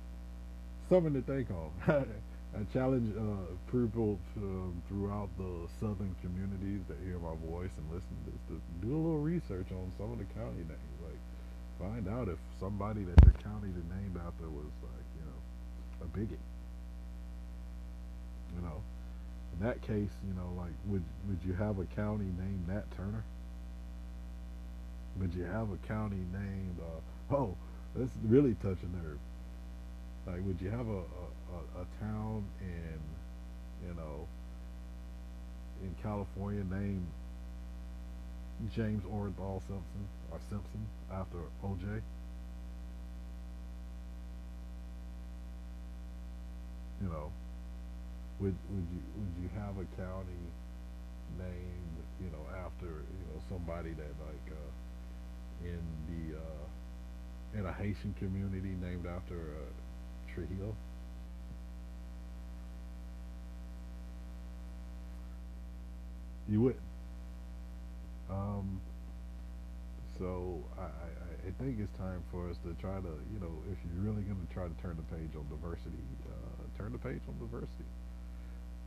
something 0.90 1.14
to 1.14 1.22
think 1.22 1.50
on. 1.52 2.06
I 2.52 2.64
challenge 2.74 3.16
uh, 3.16 3.48
people 3.72 4.20
to, 4.36 4.74
throughout 4.90 5.30
the 5.38 5.68
southern 5.80 6.14
communities 6.20 6.84
that 6.90 6.98
hear 7.06 7.18
my 7.18 7.36
voice 7.48 7.72
and 7.80 7.88
listen 7.88 8.12
to 8.28 8.32
this 8.32 8.60
to 8.60 8.86
do 8.86 8.92
a 8.92 9.00
little 9.00 9.24
research 9.24 9.72
on 9.72 9.92
some 9.98 10.12
of 10.12 10.20
the 10.20 10.28
county 10.36 10.68
names. 10.68 10.98
Like, 11.00 11.22
find 11.80 12.10
out 12.10 12.28
if 12.28 12.38
somebody 12.60 13.04
that 13.04 13.24
your 13.24 13.34
county 13.40 13.72
is 13.72 13.84
named 13.96 14.20
after 14.20 14.52
was 14.52 14.68
like, 14.84 15.08
you 15.16 15.24
know, 15.24 15.40
a 16.04 16.08
bigot. 16.12 16.44
You 18.56 18.62
know, 18.68 18.84
in 19.56 19.66
that 19.66 19.82
case, 19.82 20.12
you 20.28 20.34
know, 20.36 20.52
like, 20.58 20.76
would 20.88 21.04
would 21.28 21.40
you 21.48 21.54
have 21.54 21.80
a 21.80 21.86
county 21.96 22.28
named 22.36 22.68
Nat 22.68 22.84
Turner? 22.98 23.24
Would 25.20 25.34
you 25.34 25.44
have 25.44 25.72
a 25.72 25.80
county 25.88 26.20
named? 26.34 26.78
Uh, 26.84 27.36
oh, 27.36 27.56
that's 27.96 28.12
really 28.28 28.56
touching 28.56 28.92
nerve. 28.92 29.20
Like, 30.28 30.46
would 30.46 30.60
you 30.60 30.70
have 30.70 30.88
a, 30.88 31.00
a 31.00 31.31
a, 31.54 31.82
a 31.82 31.86
town 32.00 32.46
in, 32.62 33.88
you 33.88 33.94
know, 33.96 34.28
in 35.82 35.96
California 36.02 36.64
named 36.64 37.06
James 38.76 39.04
Orenthal 39.06 39.62
Simpson 39.62 40.08
or 40.32 40.40
Simpson 40.50 40.86
after 41.12 41.38
OJ. 41.64 42.02
You 47.02 47.08
know, 47.10 47.32
would 48.40 48.56
would 48.70 48.88
you 48.94 49.02
would 49.18 49.34
you 49.42 49.50
have 49.58 49.78
a 49.78 49.86
county 49.98 50.44
named 51.40 51.98
you 52.22 52.30
know 52.30 52.46
after 52.64 52.86
you 52.86 53.24
know 53.34 53.42
somebody 53.50 53.92
that 53.92 54.14
like 54.22 54.54
uh, 54.54 55.68
in 55.68 55.82
the 56.10 56.38
uh, 56.38 57.60
in 57.60 57.66
a 57.66 57.74
Haitian 57.74 58.14
community 58.20 58.76
named 58.80 59.08
after 59.08 59.36
uh, 59.36 60.34
Trujillo? 60.34 60.76
You 66.50 66.62
wouldn't. 66.62 66.84
Um, 68.30 68.82
so 70.18 70.64
I, 70.78 70.84
I, 70.84 71.10
I 71.48 71.52
think 71.60 71.80
it's 71.80 71.98
time 71.98 72.24
for 72.32 72.50
us 72.50 72.58
to 72.64 72.74
try 72.80 72.96
to, 73.00 73.14
you 73.34 73.40
know, 73.40 73.52
if 73.72 73.78
you're 73.84 74.06
really 74.06 74.24
going 74.24 74.40
to 74.40 74.54
try 74.54 74.68
to 74.68 74.78
turn 74.82 74.96
the 74.96 75.08
page 75.16 75.32
on 75.36 75.48
diversity, 75.50 76.04
uh, 76.30 76.64
turn 76.78 76.92
the 76.92 77.02
page 77.02 77.22
on 77.28 77.36
diversity. 77.40 77.90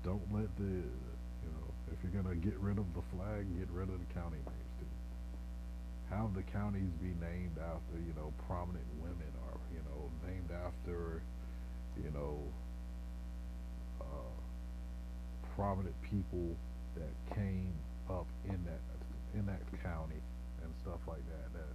Don't 0.05 0.23
let 0.33 0.49
the, 0.57 0.85
you 0.85 1.51
know, 1.51 1.67
if 1.93 1.99
you're 2.03 2.15
going 2.23 2.29
to 2.29 2.39
get 2.41 2.57
rid 2.61 2.79
of 2.79 2.87
the 2.95 3.03
flag, 3.17 3.45
get 3.59 3.69
rid 3.73 3.89
of 3.89 3.99
the 3.99 4.11
county 4.15 4.39
names 4.39 4.73
too. 4.79 4.93
Have 6.15 6.35
the 6.35 6.45
counties 6.53 6.93
be 7.01 7.17
named 7.21 7.57
after, 7.59 7.97
you 7.99 8.15
know, 8.17 8.33
prominent 8.47 8.87
women 9.01 9.33
or, 9.49 9.59
you 9.73 9.83
know, 9.89 10.11
named 10.29 10.51
after, 10.53 11.21
you 11.99 12.11
know, 12.13 12.39
uh, 14.01 14.35
prominent 15.57 15.95
people 16.03 16.55
that 16.97 17.35
came 17.35 17.73
up 18.09 18.27
in 18.45 18.59
that 18.65 18.81
in 19.35 19.47
that 19.47 19.63
county 19.83 20.21
and 20.63 20.71
stuff 20.83 21.01
like 21.09 21.23
that 21.27 21.53
that 21.53 21.71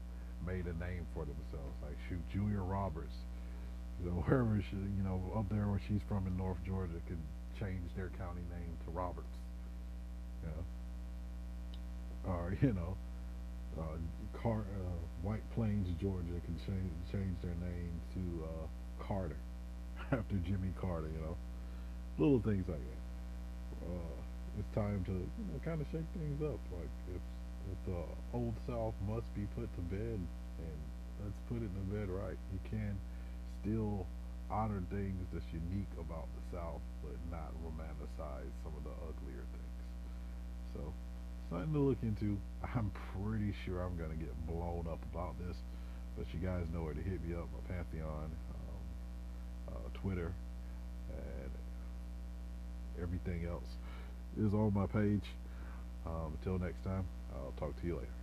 made 0.45 0.65
a 0.65 0.75
name 0.79 1.05
for 1.13 1.25
themselves. 1.25 1.75
Like 1.83 1.97
shoot, 2.07 2.21
Julia 2.31 2.61
Roberts, 2.61 3.15
you 4.01 4.09
know, 4.09 4.17
wherever 4.27 4.61
she, 4.69 4.75
you 4.77 5.03
know, 5.03 5.21
up 5.35 5.49
there 5.49 5.67
where 5.67 5.81
she's 5.87 6.01
from 6.07 6.27
in 6.27 6.37
North 6.37 6.59
Georgia, 6.65 6.99
could 7.07 7.19
change 7.59 7.83
their 7.95 8.09
county 8.17 8.43
name 8.49 8.77
to 8.85 8.91
Roberts. 8.91 9.27
Know, 10.43 10.63
or 12.31 12.57
you 12.61 12.73
know, 12.73 12.95
uh, 13.79 13.97
Car- 14.41 14.67
uh, 14.75 14.99
White 15.21 15.43
Plains, 15.55 15.87
Georgia, 16.01 16.39
can 16.45 16.55
change 16.65 16.91
change 17.11 17.35
their 17.41 17.55
name 17.59 17.91
to 18.15 18.45
uh, 18.45 19.03
Carter 19.05 19.37
after 20.11 20.35
Jimmy 20.47 20.71
Carter. 20.79 21.09
You 21.13 21.21
know, 21.21 21.35
little 22.17 22.39
things 22.41 22.65
like 22.67 22.79
that. 22.79 23.87
Uh, 23.87 24.18
it's 24.59 24.75
time 24.75 24.99
to 25.07 25.15
you 25.15 25.45
know 25.47 25.57
kind 25.63 25.79
of 25.79 25.87
shake 25.87 26.05
things 26.11 26.43
up. 26.43 26.59
Like 26.75 26.91
if 27.15 27.23
if 27.71 27.79
the 27.87 28.01
old 28.35 28.53
South 28.67 28.93
must 29.07 29.31
be 29.33 29.47
put 29.55 29.71
to 29.71 29.83
bed, 29.87 30.19
and 30.19 30.79
let's 31.23 31.39
put 31.47 31.63
it 31.63 31.71
to 31.71 31.83
bed 31.87 32.11
right. 32.11 32.37
You 32.51 32.59
can 32.67 32.99
still 33.63 34.05
honor 34.51 34.83
things 34.91 35.23
that's 35.31 35.47
unique 35.53 35.93
about 35.95 36.27
the 36.35 36.57
South, 36.57 36.83
but 36.99 37.15
not 37.31 37.55
romanticize 37.63 38.51
some 38.65 38.75
of 38.75 38.83
the 38.83 38.95
uglier 39.07 39.45
things. 39.55 39.79
So 40.75 40.81
something 41.49 41.73
to 41.73 41.79
look 41.79 42.01
into. 42.03 42.35
I'm 42.75 42.91
pretty 43.15 43.55
sure 43.63 43.79
I'm 43.79 43.95
gonna 43.95 44.19
get 44.19 44.35
blown 44.43 44.91
up 44.91 44.99
about 45.13 45.39
this, 45.39 45.55
but 46.17 46.27
you 46.35 46.43
guys 46.43 46.67
know 46.73 46.83
where 46.83 46.97
to 46.97 47.01
hit 47.01 47.23
me 47.23 47.31
up. 47.31 47.47
My 47.55 47.63
Patreon, 47.71 48.27
um, 48.27 48.83
uh, 49.71 49.87
Twitter, 50.01 50.33
and 51.15 51.51
everything 52.99 53.47
else 53.47 53.78
is 54.39 54.53
on 54.53 54.73
my 54.73 54.85
page. 54.87 55.25
Um, 56.05 56.37
until 56.39 56.59
next 56.59 56.83
time, 56.83 57.05
I'll 57.33 57.53
talk 57.57 57.79
to 57.81 57.87
you 57.87 57.95
later. 57.95 58.18